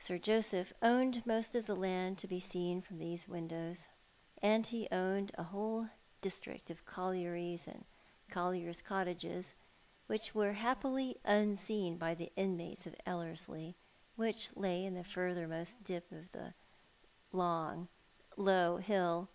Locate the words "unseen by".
11.24-12.16